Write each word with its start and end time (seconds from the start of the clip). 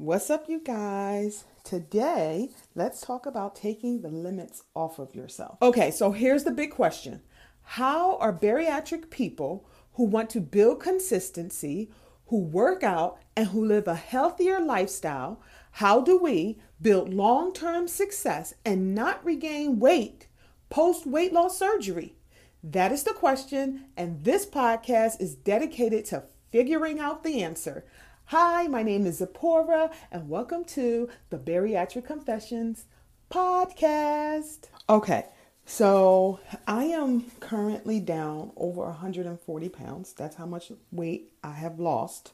What's 0.00 0.30
up, 0.30 0.48
you 0.48 0.60
guys? 0.60 1.42
Today, 1.64 2.50
let's 2.76 3.00
talk 3.00 3.26
about 3.26 3.56
taking 3.56 4.00
the 4.00 4.08
limits 4.08 4.62
off 4.72 5.00
of 5.00 5.12
yourself. 5.12 5.58
Okay, 5.60 5.90
so 5.90 6.12
here's 6.12 6.44
the 6.44 6.52
big 6.52 6.70
question 6.70 7.20
How 7.62 8.16
are 8.18 8.32
bariatric 8.32 9.10
people 9.10 9.68
who 9.94 10.04
want 10.04 10.30
to 10.30 10.40
build 10.40 10.78
consistency, 10.78 11.90
who 12.26 12.38
work 12.38 12.84
out, 12.84 13.18
and 13.34 13.48
who 13.48 13.64
live 13.64 13.88
a 13.88 13.96
healthier 13.96 14.60
lifestyle? 14.60 15.42
How 15.72 16.00
do 16.00 16.16
we 16.16 16.60
build 16.80 17.12
long 17.12 17.52
term 17.52 17.88
success 17.88 18.54
and 18.64 18.94
not 18.94 19.24
regain 19.24 19.80
weight 19.80 20.28
post 20.70 21.06
weight 21.06 21.32
loss 21.32 21.58
surgery? 21.58 22.14
That 22.62 22.92
is 22.92 23.02
the 23.02 23.14
question, 23.14 23.86
and 23.96 24.22
this 24.22 24.46
podcast 24.46 25.20
is 25.20 25.34
dedicated 25.34 26.04
to 26.04 26.22
figuring 26.52 27.00
out 27.00 27.24
the 27.24 27.42
answer. 27.42 27.84
Hi, 28.30 28.66
my 28.66 28.82
name 28.82 29.06
is 29.06 29.20
Zipporah, 29.20 29.90
and 30.12 30.28
welcome 30.28 30.62
to 30.66 31.08
the 31.30 31.38
Bariatric 31.38 32.04
Confessions 32.04 32.84
podcast. 33.30 34.66
Okay, 34.86 35.24
so 35.64 36.38
I 36.66 36.84
am 36.84 37.30
currently 37.40 38.00
down 38.00 38.52
over 38.54 38.82
140 38.82 39.68
pounds. 39.70 40.12
That's 40.12 40.36
how 40.36 40.44
much 40.44 40.70
weight 40.92 41.32
I 41.42 41.52
have 41.52 41.80
lost 41.80 42.32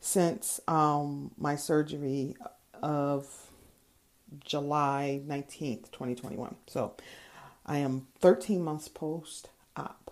since 0.00 0.62
um, 0.66 1.32
my 1.36 1.56
surgery 1.56 2.34
of 2.82 3.50
July 4.42 5.20
19th, 5.26 5.90
2021. 5.92 6.56
So 6.68 6.94
I 7.66 7.76
am 7.76 8.06
13 8.20 8.64
months 8.64 8.88
post 8.88 9.50
op, 9.76 10.10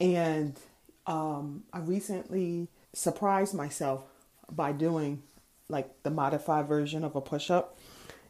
and 0.00 0.56
um, 1.04 1.64
I 1.72 1.80
recently 1.80 2.68
surprised 2.92 3.52
myself 3.52 4.04
by 4.50 4.72
doing 4.72 5.22
like 5.68 6.02
the 6.02 6.10
modified 6.10 6.66
version 6.66 7.04
of 7.04 7.16
a 7.16 7.20
push 7.20 7.50
up, 7.50 7.78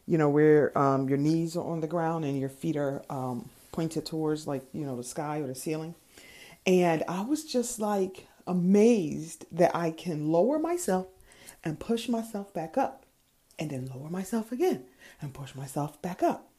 you 0.05 0.17
know, 0.17 0.29
where 0.29 0.77
um, 0.77 1.07
your 1.07 1.17
knees 1.17 1.55
are 1.55 1.65
on 1.65 1.81
the 1.81 1.87
ground 1.87 2.25
and 2.25 2.39
your 2.39 2.49
feet 2.49 2.75
are 2.75 3.03
um, 3.09 3.49
pointed 3.71 4.05
towards 4.05 4.47
like, 4.47 4.63
you 4.73 4.85
know, 4.85 4.95
the 4.95 5.03
sky 5.03 5.39
or 5.39 5.47
the 5.47 5.55
ceiling. 5.55 5.95
And 6.65 7.03
I 7.07 7.21
was 7.21 7.45
just 7.45 7.79
like 7.79 8.27
amazed 8.45 9.45
that 9.51 9.75
I 9.75 9.91
can 9.91 10.31
lower 10.31 10.57
myself 10.57 11.07
and 11.63 11.79
push 11.79 12.09
myself 12.09 12.53
back 12.53 12.77
up 12.77 13.05
and 13.59 13.69
then 13.69 13.89
lower 13.93 14.09
myself 14.09 14.51
again 14.51 14.85
and 15.21 15.33
push 15.33 15.53
myself 15.55 16.01
back 16.01 16.23
up. 16.23 16.49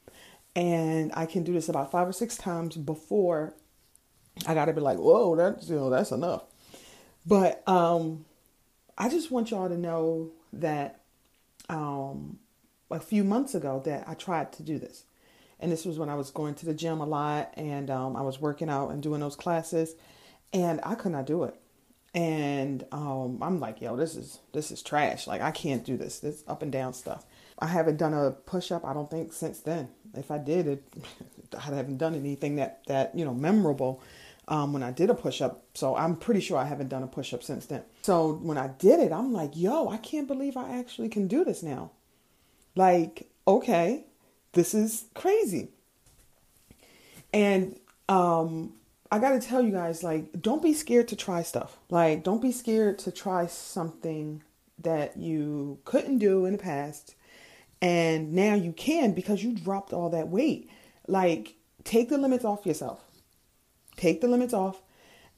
And 0.55 1.13
I 1.15 1.27
can 1.27 1.45
do 1.45 1.53
this 1.53 1.69
about 1.69 1.91
five 1.91 2.09
or 2.09 2.13
six 2.13 2.37
times 2.37 2.77
before 2.77 3.55
I 4.47 4.55
got 4.55 4.67
to 4.67 4.73
be 4.73 4.81
like, 4.81 4.99
whoa, 4.99 5.37
that's, 5.37 5.69
you 5.69 5.77
know, 5.77 5.91
that's 5.91 6.11
enough. 6.11 6.45
But 7.27 7.63
um, 7.69 8.25
I 8.99 9.09
just 9.09 9.31
want 9.31 9.53
y'all 9.53 9.69
to 9.69 9.79
know 9.79 10.33
that 10.53 11.01
um, 11.69 12.39
a 12.91 13.01
few 13.01 13.23
months 13.23 13.55
ago 13.55 13.81
that 13.85 14.09
I 14.09 14.15
tried 14.15 14.53
to 14.55 14.63
do 14.63 14.79
this. 14.79 15.05
And 15.61 15.73
this 15.73 15.85
was 15.85 15.99
when 15.99 16.09
I 16.09 16.15
was 16.15 16.31
going 16.31 16.55
to 16.57 16.67
the 16.67 16.75
gym 16.75 17.01
a 17.01 17.07
lot 17.07 17.53
and 17.57 17.91
um, 17.91 18.17
I 18.17 18.23
was 18.23 18.41
working 18.41 18.69
out 18.69 18.91
and 18.91 19.03
doing 19.03 19.21
those 19.21 19.37
classes 19.37 19.95
and 20.53 20.81
I 20.83 20.95
could 20.95 21.13
not 21.13 21.27
do 21.27 21.45
it. 21.45 21.55
And 22.15 22.85
um, 22.91 23.39
I'm 23.43 23.61
like, 23.61 23.81
yo, 23.81 23.97
this 23.97 24.17
is 24.17 24.39
this 24.53 24.71
is 24.71 24.83
trash. 24.83 25.27
Like 25.27 25.41
I 25.41 25.51
can't 25.51 25.85
do 25.85 25.97
this. 25.97 26.21
This 26.21 26.43
up 26.49 26.63
and 26.63 26.73
down 26.73 26.95
stuff. 26.95 27.25
I 27.59 27.67
haven't 27.67 27.99
done 27.99 28.15
a 28.15 28.31
push 28.31 28.73
up. 28.73 28.85
I 28.85 28.95
don't 28.95 29.11
think 29.11 29.33
since 29.33 29.61
then. 29.61 29.89
If 30.15 30.31
I 30.31 30.39
did 30.39 30.67
it, 30.67 30.83
I 31.57 31.61
haven't 31.61 31.99
done 31.99 32.15
anything 32.15 32.57
that 32.57 32.81
that 32.87 33.15
you 33.15 33.25
know 33.25 33.35
memorable 33.35 34.03
um, 34.49 34.73
when 34.73 34.83
I 34.83 34.91
did 34.91 35.11
a 35.11 35.15
push 35.15 35.41
up. 35.41 35.65
So 35.75 35.95
I'm 35.97 36.17
pretty 36.17 36.41
sure 36.41 36.59
I 36.59 36.65
haven't 36.65 36.89
done 36.89 37.03
a 37.03 37.07
push 37.07 37.33
up 37.33 37.43
since 37.43 37.67
then. 37.67 37.83
So 38.03 38.35
when 38.35 38.59
I 38.59 38.69
did 38.69 39.01
it, 39.01 39.13
I'm 39.13 39.33
like, 39.33 39.53
yo, 39.55 39.89
I 39.89 39.99
can't 39.99 40.27
believe 40.27 40.57
I 40.57 40.79
actually 40.79 41.09
can 41.09 41.29
do 41.29 41.45
this 41.45 41.63
now. 41.63 41.93
Like, 42.75 43.29
okay, 43.47 44.05
this 44.53 44.75
is 44.75 45.05
crazy. 45.15 45.69
And 47.33 47.79
um, 48.09 48.73
I 49.13 49.19
got 49.19 49.41
to 49.41 49.47
tell 49.47 49.63
you 49.63 49.73
guys, 49.73 50.03
like, 50.03 50.41
don't 50.41 50.63
be 50.63 50.73
scared 50.73 51.09
to 51.09 51.17
try 51.17 51.43
stuff. 51.43 51.77
Like, 51.91 52.25
don't 52.25 52.43
be 52.43 52.53
scared 52.53 52.99
to 53.01 53.13
try 53.13 53.47
something 53.47 54.43
that 54.81 55.17
you 55.17 55.79
couldn't 55.85 56.19
do 56.19 56.47
in 56.47 56.53
the 56.53 56.59
past 56.59 57.15
and 57.81 58.33
now 58.33 58.55
you 58.55 58.73
can 58.73 59.13
because 59.13 59.43
you 59.43 59.53
dropped 59.53 59.93
all 59.93 60.11
that 60.11 60.29
weight. 60.29 60.69
Like, 61.07 61.55
take 61.85 62.09
the 62.09 62.19
limits 62.19 62.45
off 62.45 62.67
yourself 62.67 63.08
take 63.99 64.21
the 64.21 64.29
limits 64.29 64.55
off 64.55 64.81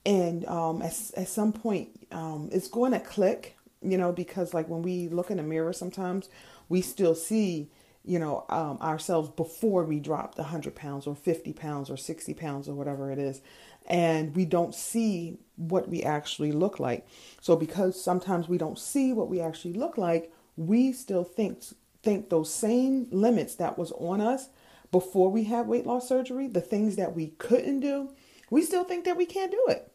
and 0.06 0.47
um, 0.47 0.81
at, 0.82 0.94
at 1.16 1.28
some 1.28 1.53
point 1.53 1.88
um, 2.12 2.48
it's 2.53 2.69
going 2.69 2.93
to 2.93 3.00
click 3.00 3.56
you 3.82 3.98
know 3.98 4.12
because 4.12 4.54
like 4.54 4.69
when 4.69 4.82
we 4.82 5.09
look 5.09 5.31
in 5.31 5.38
the 5.38 5.43
mirror 5.43 5.72
sometimes 5.72 6.28
we 6.69 6.81
still 6.81 7.15
see 7.15 7.69
you 8.04 8.19
know 8.19 8.44
um, 8.48 8.78
ourselves 8.81 9.28
before 9.31 9.84
we 9.84 9.98
dropped 9.98 10.38
100 10.38 10.75
pounds 10.75 11.06
or 11.06 11.16
50 11.16 11.53
pounds 11.53 11.91
or 11.91 11.97
60 11.97 12.34
pounds 12.34 12.69
or 12.69 12.75
whatever 12.75 13.10
it 13.10 13.19
is 13.19 13.41
and 13.87 14.37
we 14.37 14.44
don't 14.44 14.75
see 14.75 15.38
what 15.56 15.88
we 15.88 16.03
actually 16.03 16.53
look 16.53 16.78
like. 16.78 17.09
So 17.41 17.56
because 17.56 18.00
sometimes 18.00 18.48
we 18.48 18.56
don't 18.56 18.78
see 18.78 19.12
what 19.12 19.28
we 19.28 19.41
actually 19.41 19.75
look 19.75 19.98
like 19.98 20.32
we 20.56 20.92
still 20.92 21.25
think 21.25 21.62
think 22.03 22.28
those 22.28 22.53
same 22.53 23.06
limits 23.10 23.54
that 23.56 23.78
was 23.78 23.92
on 23.92 24.21
us 24.21 24.48
before 24.91 25.31
we 25.31 25.44
had 25.44 25.66
weight 25.66 25.87
loss 25.87 26.09
surgery 26.09 26.47
the 26.47 26.60
things 26.60 26.97
that 26.97 27.15
we 27.15 27.28
couldn't 27.38 27.81
do 27.81 28.10
we 28.50 28.62
still 28.62 28.84
think 28.84 29.04
that 29.04 29.16
we 29.16 29.24
can't 29.24 29.50
do 29.50 29.64
it. 29.68 29.90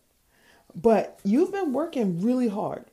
But 0.74 1.20
you've 1.24 1.52
been 1.52 1.74
working 1.74 2.22
really 2.22 2.48
hard. 2.48 2.86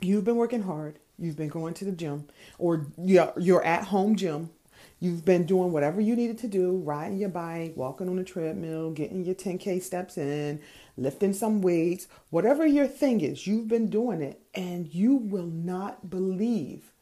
You've 0.00 0.24
been 0.24 0.36
working 0.36 0.62
hard. 0.62 0.98
You've 1.18 1.36
been 1.36 1.48
going 1.48 1.74
to 1.74 1.84
the 1.84 1.92
gym 1.92 2.26
or 2.58 2.86
your 2.98 3.64
at 3.64 3.84
home 3.84 4.16
gym. 4.16 4.50
You've 4.98 5.24
been 5.24 5.46
doing 5.46 5.72
whatever 5.72 6.00
you 6.00 6.14
needed 6.16 6.38
to 6.38 6.48
do, 6.48 6.76
riding 6.78 7.18
your 7.18 7.28
bike, 7.28 7.74
walking 7.76 8.08
on 8.08 8.18
a 8.18 8.24
treadmill, 8.24 8.92
getting 8.92 9.24
your 9.24 9.34
10K 9.34 9.82
steps 9.82 10.16
in, 10.16 10.60
lifting 10.96 11.32
some 11.32 11.60
weights, 11.60 12.06
whatever 12.30 12.66
your 12.66 12.86
thing 12.86 13.20
is, 13.20 13.46
you've 13.46 13.68
been 13.68 13.90
doing 13.90 14.22
it. 14.22 14.40
And 14.54 14.92
you 14.92 15.16
will 15.16 15.46
not 15.46 16.08
believe 16.10 16.92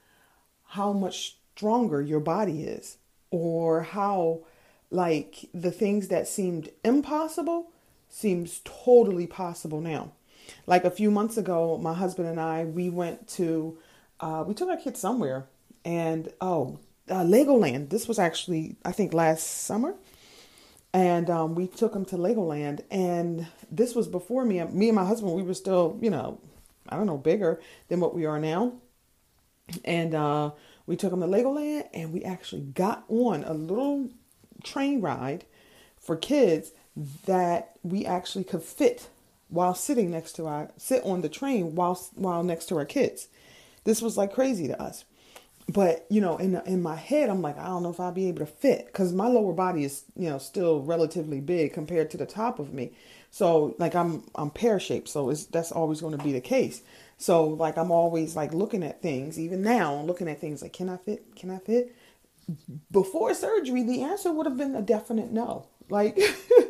how 0.69 0.93
much 0.93 1.37
stronger 1.55 2.01
your 2.01 2.21
body 2.21 2.63
is 2.63 2.97
or 3.31 3.83
how 3.83 4.41
like 4.91 5.49
the 5.55 5.71
things 5.71 6.09
that 6.09 6.27
seemed 6.27 6.71
impossible 6.85 7.71
seems 8.09 8.61
totally 8.65 9.27
possible 9.27 9.81
now. 9.81 10.13
Like 10.67 10.85
a 10.85 10.91
few 10.91 11.11
months 11.11 11.37
ago, 11.37 11.79
my 11.79 11.95
husband 11.95 12.29
and 12.29 12.41
I 12.41 12.65
we 12.65 12.91
went 12.91 13.29
to 13.29 13.79
uh, 14.19 14.45
we 14.47 14.55
took 14.55 14.69
our 14.69 14.77
kids 14.77 15.01
somewhere, 15.01 15.47
and 15.85 16.31
oh, 16.41 16.79
uh, 17.09 17.23
Legoland. 17.23 17.91
This 17.91 18.09
was 18.09 18.19
actually 18.19 18.77
I 18.85 18.93
think 18.93 19.15
last 19.15 19.45
summer, 19.65 19.95
and 20.93 21.31
um, 21.31 21.55
we 21.55 21.69
took 21.69 21.93
them 21.93 22.05
to 22.07 22.17
Legoland. 22.17 22.83
And 22.91 23.47
this 23.71 23.95
was 23.95 24.09
before 24.09 24.45
me. 24.45 24.63
Me 24.65 24.89
and 24.89 24.97
my 24.97 25.05
husband 25.05 25.35
we 25.35 25.43
were 25.43 25.55
still 25.55 25.97
you 26.01 26.11
know 26.11 26.41
I 26.89 26.97
don't 26.97 27.07
know 27.07 27.19
bigger 27.19 27.61
than 27.89 28.01
what 28.01 28.15
we 28.15 28.27
are 28.27 28.41
now, 28.41 28.73
and 29.85 30.15
uh, 30.15 30.51
we 30.87 30.97
took 30.97 31.11
them 31.11 31.21
to 31.21 31.27
Legoland, 31.27 31.89
and 31.95 32.13
we 32.13 32.25
actually 32.25 32.63
got 32.63 33.05
on 33.09 33.45
a 33.45 33.55
little 33.55 34.11
train 34.63 35.01
ride 35.01 35.45
for 35.99 36.17
kids 36.17 36.73
that 37.27 37.77
we 37.83 38.05
actually 38.05 38.45
could 38.45 38.63
fit 38.63 39.09
while 39.49 39.75
sitting 39.75 40.11
next 40.11 40.33
to 40.33 40.47
our 40.47 40.71
sit 40.77 41.03
on 41.05 41.23
the 41.23 41.29
train 41.29 41.75
while 41.75 41.95
while 42.15 42.43
next 42.43 42.67
to 42.67 42.77
our 42.77 42.85
kids. 42.85 43.29
This 43.85 44.03
was 44.03 44.17
like 44.17 44.33
crazy 44.33 44.69
to 44.69 44.81
us. 44.81 45.05
But 45.69 46.07
you 46.11 46.21
know, 46.21 46.37
in 46.37 46.57
in 46.67 46.83
my 46.83 46.97
head, 46.97 47.29
I'm 47.29 47.43
like, 47.43 47.59
I 47.59 47.67
don't 47.67 47.83
know 47.83 47.91
if 47.91 48.01
I'll 48.01 48.13
be 48.13 48.29
able 48.29 48.41
to 48.41 48.47
fit 48.47 48.87
because 48.87 49.13
my 49.13 49.27
lower 49.27 49.53
body 49.53 49.85
is 49.85 50.05
you 50.17 50.29
know 50.29 50.39
still 50.39 50.81
relatively 50.83 51.41
big 51.41 51.73
compared 51.73 52.11
to 52.11 52.17
the 52.17 52.27
top 52.27 52.59
of 52.59 52.73
me. 52.73 52.93
So 53.31 53.75
like 53.79 53.95
I'm 53.95 54.25
I'm 54.35 54.51
pear 54.51 54.81
shaped, 54.81 55.09
so 55.09 55.31
it's 55.31 55.47
that's 55.47 55.73
always 55.73 56.01
going 56.01 56.17
to 56.17 56.25
be 56.25 56.33
the 56.33 56.41
case. 56.41 56.83
So 57.19 57.47
like 57.47 57.77
I'm 57.77 57.91
always 57.91 58.35
like 58.35 58.53
looking 58.53 58.83
at 58.83 59.03
things, 59.03 59.39
even 59.39 59.63
now, 59.63 60.01
looking 60.01 60.29
at 60.29 60.41
things 60.41 60.63
like, 60.63 60.73
can 60.73 60.89
I 60.89 60.97
fit? 60.97 61.37
Can 61.37 61.51
I 61.51 61.59
fit? 61.59 61.95
Before 62.91 63.35
surgery, 63.35 63.83
the 63.83 64.03
answer 64.03 64.33
would 64.33 64.47
have 64.47 64.57
been 64.57 64.75
a 64.75 64.83
definite 64.83 65.31
no. 65.33 65.67
Like, 65.89 66.19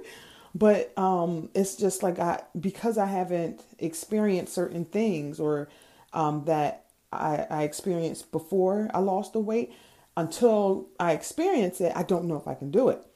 but 0.55 0.97
um, 0.99 1.51
it's 1.55 1.77
just 1.77 2.03
like 2.03 2.19
I 2.19 2.43
because 2.59 2.99
I 2.99 3.07
haven't 3.07 3.63
experienced 3.79 4.55
certain 4.55 4.85
things 4.85 5.41
or 5.41 5.69
um, 6.13 6.45
that 6.47 6.87
I, 7.13 7.47
I 7.51 7.63
experienced 7.65 8.33
before 8.33 8.91
I 8.95 9.01
lost 9.01 9.33
the 9.33 9.41
weight. 9.41 9.73
Until 10.17 10.89
I 10.99 11.13
experience 11.13 11.81
it, 11.81 11.93
I 11.95 12.03
don't 12.03 12.27
know 12.27 12.37
if 12.37 12.47
I 12.47 12.55
can 12.55 12.71
do 12.71 12.89
it. 12.89 13.07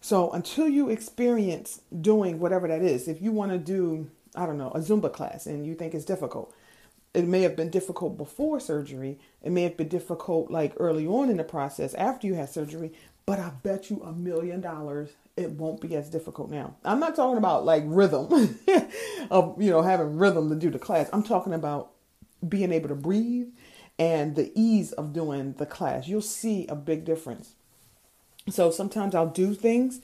So 0.00 0.30
until 0.32 0.68
you 0.68 0.88
experience 0.88 1.80
doing 2.00 2.38
whatever 2.40 2.66
that 2.68 2.82
is, 2.82 3.06
if 3.06 3.22
you 3.22 3.32
want 3.32 3.52
to 3.52 3.58
do, 3.58 4.10
I 4.34 4.46
don't 4.46 4.58
know, 4.58 4.70
a 4.70 4.80
Zumba 4.80 5.12
class 5.12 5.46
and 5.46 5.66
you 5.66 5.74
think 5.74 5.94
it's 5.94 6.04
difficult, 6.04 6.54
it 7.14 7.26
may 7.26 7.42
have 7.42 7.56
been 7.56 7.70
difficult 7.70 8.16
before 8.16 8.60
surgery. 8.60 9.18
It 9.42 9.50
may 9.50 9.62
have 9.62 9.76
been 9.76 9.88
difficult 9.88 10.50
like 10.50 10.74
early 10.76 11.06
on 11.06 11.28
in 11.28 11.36
the 11.36 11.44
process 11.44 11.94
after 11.94 12.26
you 12.26 12.34
had 12.34 12.48
surgery, 12.50 12.92
but 13.26 13.38
I 13.38 13.50
bet 13.62 13.90
you 13.90 14.02
a 14.02 14.12
million 14.12 14.60
dollars 14.60 15.10
it 15.36 15.50
won't 15.52 15.80
be 15.80 15.96
as 15.96 16.10
difficult 16.10 16.50
now. 16.50 16.74
I'm 16.84 17.00
not 17.00 17.16
talking 17.16 17.38
about 17.38 17.64
like 17.64 17.82
rhythm 17.86 18.58
of, 19.30 19.60
you 19.60 19.70
know, 19.70 19.82
having 19.82 20.18
rhythm 20.18 20.50
to 20.50 20.54
do 20.54 20.70
the 20.70 20.78
class. 20.78 21.08
I'm 21.12 21.22
talking 21.22 21.54
about 21.54 21.92
being 22.46 22.72
able 22.72 22.88
to 22.88 22.94
breathe 22.94 23.48
and 23.98 24.36
the 24.36 24.52
ease 24.54 24.92
of 24.92 25.12
doing 25.12 25.54
the 25.54 25.66
class. 25.66 26.08
You'll 26.08 26.22
see 26.22 26.66
a 26.68 26.76
big 26.76 27.04
difference. 27.04 27.54
So 28.48 28.70
sometimes 28.70 29.14
I'll 29.14 29.28
do 29.28 29.54
things 29.54 30.00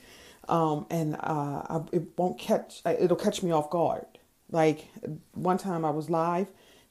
um, 0.49 0.85
and 0.89 1.15
uh, 1.15 1.63
I, 1.69 1.81
it 1.91 2.17
won't 2.17 2.39
catch, 2.39 2.81
it'll 2.85 3.17
catch 3.17 3.43
me 3.43 3.51
off 3.51 3.69
guard. 3.69 4.05
Like 4.51 4.87
one 5.33 5.57
time 5.57 5.85
I 5.85 5.89
was 5.89 6.09
live 6.09 6.47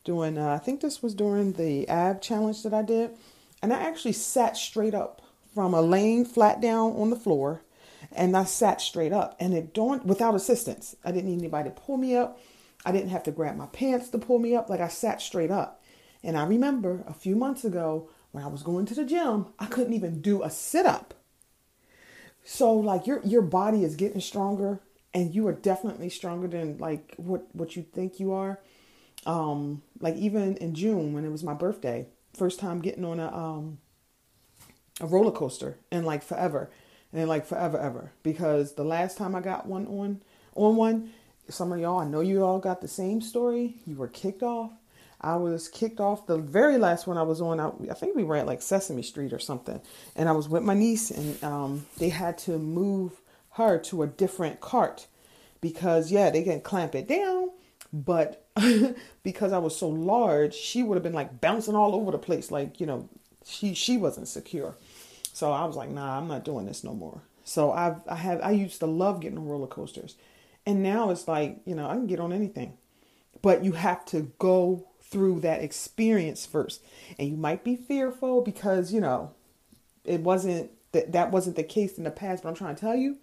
doing, 0.07 0.39
uh, 0.39 0.55
I 0.55 0.59
think 0.59 0.81
this 0.81 1.03
was 1.03 1.15
during 1.15 1.53
the 1.53 1.87
ab 1.89 2.23
challenge 2.23 2.63
that 2.63 2.73
I 2.73 2.81
did, 2.81 3.11
and 3.63 3.75
I 3.75 3.83
actually 3.83 4.13
sat 4.13 4.57
straight 4.57 4.95
up 4.95 5.21
from 5.55 5.75
a 5.75 5.83
laying 5.83 6.25
flat 6.25 6.63
down 6.63 6.93
on 6.93 7.11
the 7.11 7.17
floor, 7.17 7.61
and 8.13 8.35
I 8.35 8.45
sat 8.45 8.81
straight 8.81 9.13
up, 9.13 9.37
and 9.39 9.53
it 9.53 9.75
dawned 9.75 10.05
without 10.05 10.35
assistance. 10.35 10.97
I 11.05 11.13
didn't 11.13 11.31
need 11.31 11.41
anybody 11.41 11.69
to 11.69 11.75
pull 11.75 11.99
me 11.99 12.17
up. 12.17 12.41
I 12.87 12.93
didn't 12.93 13.11
have 13.11 13.25
to 13.25 13.33
grab 13.33 13.57
my 13.57 13.67
pants 13.67 14.09
to 14.11 14.19
pull 14.19 14.39
me 14.39 14.55
up. 14.55 14.71
Like 14.71 14.81
I 14.81 14.89
sat 14.89 15.21
straight 15.21 15.51
up. 15.51 15.83
And 16.23 16.39
I 16.39 16.45
remember 16.45 17.05
a 17.07 17.13
few 17.13 17.37
months 17.37 17.65
ago 17.65 18.09
when 18.33 18.45
I 18.45 18.49
was 18.49 18.63
going 18.63 18.87
to 18.87 18.95
the 18.95 19.05
gym, 19.05 19.47
I 19.59 19.67
couldn't 19.67 19.93
even 19.93 20.21
do 20.21 20.43
a 20.43 20.51
sit 20.51 20.87
up. 20.87 21.15
So 22.45 22.73
like 22.73 23.07
your 23.07 23.21
your 23.25 23.43
body 23.43 23.83
is 23.83 23.97
getting 23.97 24.21
stronger 24.21 24.81
and 25.13 25.35
you 25.35 25.47
are 25.49 25.53
definitely 25.53 26.11
stronger 26.11 26.47
than 26.47 26.79
like 26.79 27.15
what 27.17 27.47
what 27.55 27.75
you 27.75 27.83
think 27.83 28.21
you 28.21 28.33
are. 28.33 28.61
Um 29.27 29.83
like 30.01 30.17
even 30.17 30.57
in 30.57 30.75
June 30.75 31.13
when 31.13 31.25
it 31.25 31.31
was 31.31 31.43
my 31.43 31.55
birthday, 31.55 32.07
first 32.35 32.61
time 32.61 32.81
getting 32.81 33.05
on 33.05 33.21
a 33.21 33.35
um 33.35 33.79
a 35.01 35.07
roller 35.07 35.33
coaster 35.33 35.79
in 35.93 36.05
like 36.05 36.23
forever 36.23 36.71
and 37.13 37.29
like 37.29 37.45
forever 37.45 37.79
ever. 37.79 38.13
Because 38.23 38.75
the 38.75 38.85
last 38.85 39.19
time 39.19 39.35
I 39.35 39.41
got 39.41 39.67
one 39.67 39.87
on 39.87 40.23
on 40.55 40.77
one 40.77 41.11
some 41.49 41.73
of 41.73 41.79
y'all 41.79 41.99
I 41.99 42.05
know 42.07 42.21
you 42.21 42.45
all 42.45 42.59
got 42.59 42.81
the 42.81 42.89
same 42.89 43.21
story. 43.21 43.77
You 43.87 43.97
were 43.97 44.09
kicked 44.09 44.43
off. 44.43 44.73
I 45.21 45.37
was 45.37 45.69
kicked 45.69 45.99
off 45.99 46.27
the 46.27 46.39
very 46.39 46.79
last 46.79 47.07
one 47.07 47.17
I 47.17 47.23
was 47.23 47.41
on. 47.41 47.59
I, 47.59 47.71
I, 47.91 47.95
think 47.95 48.15
we 48.15 48.23
were 48.23 48.37
at 48.37 48.47
like 48.47 48.61
Sesame 48.61 49.03
Street 49.03 49.33
or 49.33 49.39
something, 49.39 49.81
and 50.15 50.29
I 50.29 50.33
was 50.33 50.49
with 50.49 50.63
my 50.63 50.75
niece, 50.75 51.11
and 51.11 51.43
um, 51.43 51.87
they 51.99 52.11
had 52.11 52.37
to 52.39 52.59
move 52.59 53.13
her 53.53 53.79
to 53.79 54.03
a 54.03 54.07
different 54.07 54.61
cart 54.61 55.07
because 55.61 56.13
yeah, 56.13 56.31
they 56.31 56.43
can 56.43 56.61
clamp 56.61 56.95
it 56.95 57.09
down, 57.09 57.51
but 57.93 58.49
because 59.23 59.53
I 59.53 59.59
was 59.59 59.77
so 59.77 59.89
large, 59.89 60.55
she 60.55 60.83
would 60.83 60.97
have 60.97 61.03
been 61.03 61.13
like 61.13 61.41
bouncing 61.41 61.75
all 61.75 61.95
over 61.95 62.11
the 62.11 62.19
place, 62.19 62.51
like 62.51 62.81
you 62.81 62.87
know, 62.87 63.09
she 63.45 63.75
she 63.75 63.97
wasn't 63.97 64.29
secure. 64.29 64.75
So 65.33 65.53
I 65.53 65.65
was 65.65 65.77
like, 65.77 65.91
nah, 65.91 66.19
I'm 66.19 66.29
not 66.29 66.45
doing 66.45 66.67
this 66.67 66.83
no 66.83 66.95
more. 66.95 67.23
So 67.45 67.73
I've 67.73 68.07
I 68.09 68.17
have 68.17 68.41
I 68.43 68.53
used 68.53 68.81
to 68.81 68.87
love 68.87 69.21
getting 69.21 69.39
on 69.39 69.47
roller 69.47 69.67
coasters, 69.67 70.17
and 70.65 70.83
now 70.83 71.11
it's 71.11 71.29
like 71.29 71.59
you 71.65 71.75
know 71.75 71.89
I 71.89 71.95
can 71.95 72.07
get 72.07 72.21
on 72.21 72.33
anything, 72.33 72.77
but 73.43 73.65
you 73.65 73.73
have 73.73 74.05
to 74.07 74.33
go 74.39 74.87
through 75.09 75.41
that 75.41 75.63
experience 75.63 76.45
first. 76.45 76.83
And 77.19 77.29
you 77.29 77.37
might 77.37 77.65
be 77.65 77.77
fearful 77.77 78.43
because, 78.43 78.93
you 78.93 79.01
know, 79.01 79.33
it 80.05 80.21
wasn't 80.21 80.71
that 80.93 81.13
that 81.13 81.31
wasn't 81.31 81.57
the 81.57 81.63
case 81.63 81.99
in 81.99 82.05
the 82.05 82.11
past, 82.11 82.43
but 82.43 82.49
I'm 82.49 82.55
trying 82.55 82.75
to 82.75 82.81
tell 82.81 82.97
you, 82.97 83.19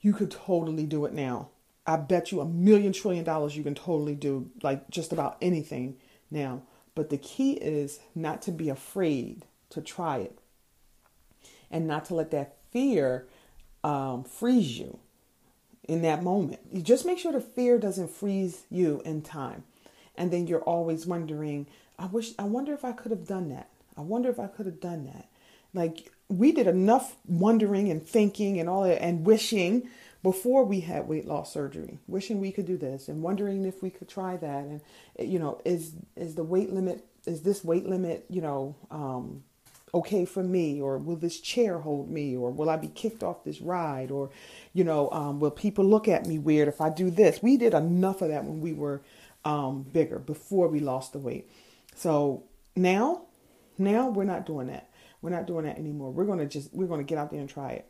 you 0.00 0.12
could 0.12 0.30
totally 0.30 0.86
do 0.86 1.04
it 1.04 1.12
now. 1.12 1.48
I 1.86 1.96
bet 1.96 2.30
you 2.30 2.40
a 2.40 2.44
million 2.44 2.92
trillion 2.92 3.24
dollars 3.24 3.56
you 3.56 3.64
can 3.64 3.74
totally 3.74 4.14
do 4.14 4.50
like 4.62 4.88
just 4.90 5.12
about 5.12 5.36
anything 5.42 5.96
now. 6.30 6.62
But 6.94 7.10
the 7.10 7.18
key 7.18 7.54
is 7.54 8.00
not 8.14 8.42
to 8.42 8.52
be 8.52 8.68
afraid 8.68 9.46
to 9.70 9.80
try 9.80 10.18
it 10.18 10.38
and 11.70 11.86
not 11.86 12.04
to 12.06 12.14
let 12.14 12.30
that 12.32 12.56
fear 12.70 13.26
um, 13.82 14.24
freeze 14.24 14.78
you 14.78 14.98
in 15.88 16.02
that 16.02 16.22
moment. 16.22 16.60
You 16.70 16.82
just 16.82 17.06
make 17.06 17.18
sure 17.18 17.32
the 17.32 17.40
fear 17.40 17.78
doesn't 17.78 18.10
freeze 18.10 18.62
you 18.70 19.02
in 19.04 19.22
time 19.22 19.64
and 20.16 20.30
then 20.30 20.46
you're 20.46 20.62
always 20.62 21.06
wondering 21.06 21.66
i 21.98 22.06
wish 22.06 22.32
i 22.38 22.44
wonder 22.44 22.72
if 22.72 22.84
i 22.84 22.92
could 22.92 23.10
have 23.10 23.26
done 23.26 23.48
that 23.48 23.68
i 23.96 24.00
wonder 24.00 24.28
if 24.28 24.38
i 24.38 24.46
could 24.46 24.66
have 24.66 24.80
done 24.80 25.04
that 25.06 25.28
like 25.74 26.10
we 26.28 26.52
did 26.52 26.66
enough 26.66 27.16
wondering 27.26 27.90
and 27.90 28.06
thinking 28.06 28.58
and 28.58 28.68
all 28.68 28.84
that 28.84 29.02
and 29.02 29.26
wishing 29.26 29.88
before 30.22 30.64
we 30.64 30.80
had 30.80 31.08
weight 31.08 31.26
loss 31.26 31.52
surgery 31.52 31.98
wishing 32.06 32.40
we 32.40 32.52
could 32.52 32.66
do 32.66 32.76
this 32.76 33.08
and 33.08 33.22
wondering 33.22 33.64
if 33.64 33.82
we 33.82 33.90
could 33.90 34.08
try 34.08 34.36
that 34.36 34.64
and 34.64 34.80
you 35.18 35.38
know 35.38 35.60
is 35.64 35.94
is 36.16 36.34
the 36.34 36.44
weight 36.44 36.72
limit 36.72 37.04
is 37.26 37.42
this 37.42 37.64
weight 37.64 37.86
limit 37.86 38.24
you 38.28 38.40
know 38.40 38.74
um, 38.90 39.42
okay 39.94 40.24
for 40.24 40.42
me 40.42 40.80
or 40.80 40.98
will 40.98 41.16
this 41.16 41.40
chair 41.40 41.78
hold 41.78 42.10
me 42.10 42.36
or 42.36 42.50
will 42.50 42.70
i 42.70 42.76
be 42.76 42.88
kicked 42.88 43.22
off 43.22 43.44
this 43.44 43.60
ride 43.60 44.10
or 44.10 44.30
you 44.72 44.84
know 44.84 45.10
um, 45.10 45.40
will 45.40 45.50
people 45.50 45.84
look 45.84 46.08
at 46.08 46.26
me 46.26 46.38
weird 46.38 46.68
if 46.68 46.80
i 46.80 46.88
do 46.88 47.10
this 47.10 47.42
we 47.42 47.56
did 47.56 47.74
enough 47.74 48.22
of 48.22 48.28
that 48.28 48.44
when 48.44 48.60
we 48.60 48.72
were 48.72 49.02
um, 49.44 49.82
bigger 49.82 50.18
before 50.18 50.68
we 50.68 50.80
lost 50.80 51.12
the 51.12 51.18
weight. 51.18 51.50
So 51.94 52.44
now, 52.76 53.22
now 53.78 54.08
we're 54.08 54.24
not 54.24 54.46
doing 54.46 54.68
that. 54.68 54.88
We're 55.20 55.30
not 55.30 55.46
doing 55.46 55.66
that 55.66 55.78
anymore. 55.78 56.10
We're 56.10 56.24
gonna 56.24 56.46
just 56.46 56.72
we're 56.72 56.88
gonna 56.88 57.04
get 57.04 57.18
out 57.18 57.30
there 57.30 57.40
and 57.40 57.48
try 57.48 57.72
it 57.72 57.86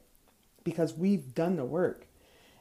because 0.65 0.95
we've 0.95 1.35
done 1.35 1.57
the 1.57 1.65
work. 1.65 2.07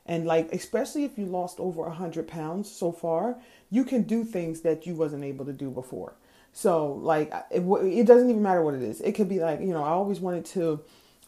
And 0.05 0.25
like 0.25 0.51
especially 0.51 1.03
if 1.03 1.17
you 1.17 1.25
lost 1.25 1.59
over 1.59 1.85
a 1.85 1.93
hundred 1.93 2.27
pounds 2.27 2.71
so 2.71 2.91
far, 2.91 3.37
you 3.69 3.83
can 3.83 4.03
do 4.03 4.23
things 4.23 4.61
that 4.61 4.85
you 4.85 4.95
wasn't 4.95 5.23
able 5.23 5.45
to 5.45 5.53
do 5.53 5.69
before. 5.69 6.15
So 6.53 6.93
like 6.93 7.31
it, 7.49 7.61
it 7.61 8.07
doesn't 8.07 8.29
even 8.29 8.41
matter 8.41 8.61
what 8.61 8.73
it 8.73 8.81
is. 8.81 8.99
It 9.01 9.13
could 9.13 9.29
be 9.29 9.39
like 9.39 9.61
you 9.61 9.67
know 9.67 9.83
I 9.83 9.89
always 9.89 10.19
wanted 10.19 10.45
to 10.45 10.81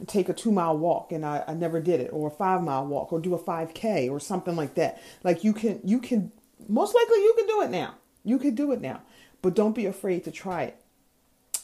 take 0.07 0.27
a 0.27 0.33
two 0.33 0.51
mile 0.51 0.77
walk 0.77 1.11
and 1.11 1.25
I, 1.25 1.43
I 1.47 1.53
never 1.53 1.79
did 1.79 1.99
it 1.99 2.09
or 2.11 2.27
a 2.27 2.31
five 2.31 2.63
mile 2.63 2.85
walk 2.85 3.13
or 3.13 3.19
do 3.19 3.35
a 3.35 3.39
5k 3.39 4.09
or 4.09 4.19
something 4.19 4.55
like 4.55 4.73
that 4.73 4.99
like 5.23 5.43
you 5.43 5.53
can 5.53 5.79
you 5.83 5.99
can 5.99 6.31
most 6.67 6.95
likely 6.95 7.17
you 7.17 7.33
can 7.37 7.47
do 7.47 7.61
it 7.61 7.69
now. 7.69 7.95
You 8.23 8.39
can 8.39 8.55
do 8.55 8.71
it 8.71 8.81
now. 8.81 9.01
But 9.41 9.55
don't 9.55 9.75
be 9.75 9.85
afraid 9.85 10.23
to 10.23 10.31
try 10.31 10.63
it. 10.63 10.77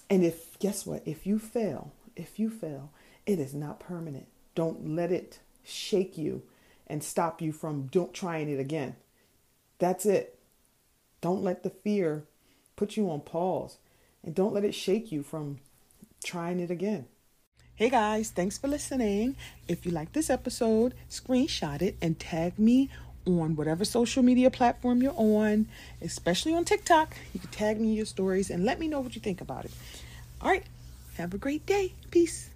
And 0.09 0.23
if, 0.23 0.57
guess 0.59 0.85
what? 0.85 1.03
If 1.05 1.25
you 1.25 1.39
fail, 1.39 1.93
if 2.15 2.39
you 2.39 2.49
fail, 2.49 2.91
it 3.25 3.39
is 3.39 3.53
not 3.53 3.79
permanent. 3.79 4.27
Don't 4.55 4.95
let 4.95 5.11
it 5.11 5.39
shake 5.63 6.17
you 6.17 6.43
and 6.89 7.03
stop 7.03 7.41
you 7.41 7.51
from 7.51 7.87
don't 7.87 8.13
trying 8.13 8.49
it 8.49 8.59
again. 8.59 8.95
That's 9.77 10.05
it. 10.05 10.39
Don't 11.21 11.43
let 11.43 11.63
the 11.63 11.69
fear 11.69 12.23
put 12.75 12.97
you 12.97 13.09
on 13.09 13.21
pause 13.21 13.77
and 14.23 14.33
don't 14.33 14.53
let 14.53 14.63
it 14.63 14.73
shake 14.73 15.11
you 15.11 15.23
from 15.23 15.59
trying 16.23 16.59
it 16.59 16.71
again. 16.71 17.05
Hey 17.75 17.89
guys, 17.89 18.29
thanks 18.29 18.57
for 18.57 18.67
listening. 18.67 19.35
If 19.67 19.85
you 19.85 19.91
like 19.91 20.11
this 20.11 20.29
episode, 20.29 20.93
screenshot 21.09 21.81
it 21.81 21.95
and 22.01 22.19
tag 22.19 22.59
me 22.59 22.89
on 23.25 23.55
whatever 23.55 23.85
social 23.85 24.23
media 24.23 24.49
platform 24.49 25.01
you're 25.01 25.13
on, 25.15 25.67
especially 26.01 26.53
on 26.53 26.65
TikTok. 26.65 27.15
You 27.33 27.39
can 27.39 27.49
tag 27.49 27.79
me 27.79 27.93
your 27.93 28.05
stories 28.05 28.49
and 28.49 28.65
let 28.65 28.79
me 28.79 28.87
know 28.87 28.99
what 28.99 29.15
you 29.15 29.21
think 29.21 29.41
about 29.41 29.65
it. 29.65 29.71
All 30.41 30.49
right. 30.49 30.63
Have 31.17 31.33
a 31.33 31.37
great 31.37 31.65
day. 31.65 31.93
Peace. 32.11 32.47